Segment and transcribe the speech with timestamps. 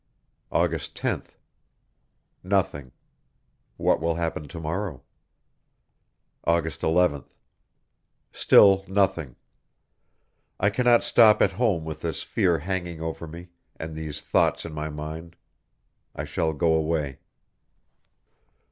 [0.51, 1.35] August 10th.
[2.43, 2.91] Nothing;
[3.77, 5.03] what will happen to morrow?
[6.43, 7.29] August 11th.
[8.31, 9.35] Still nothing;
[10.59, 14.73] I cannot stop at home with this fear hanging over me and these thoughts in
[14.73, 15.35] my mind;
[16.15, 17.19] I shall go away.